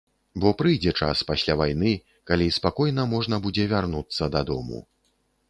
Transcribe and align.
Бо 0.43 0.51
прыйдзе 0.61 0.93
час, 1.07 1.21
пасля 1.31 1.55
вайны, 1.59 1.91
калі 2.31 2.47
спакойна 2.57 3.07
можна 3.13 3.41
будзе 3.45 3.69
вярнуцца 3.77 4.33
дадому. 4.39 4.83